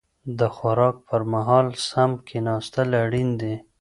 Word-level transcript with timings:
د 0.39 0.41
خوراک 0.55 0.95
پر 1.07 1.21
مهال 1.33 1.67
سم 1.89 2.11
کيناستل 2.27 2.89
اړين 3.03 3.29
دي. 3.41 3.55